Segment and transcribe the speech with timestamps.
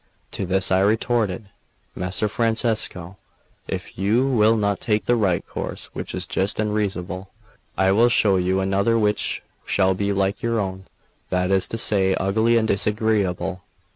[0.31, 1.49] To this I retorted:
[1.93, 3.17] "Messer Francesco,
[3.67, 7.29] if you will not take the right course which is just and reasonable,
[7.77, 10.85] I will show you another which shall be like your own,
[11.29, 13.61] that is to say, ugly and disagreeable.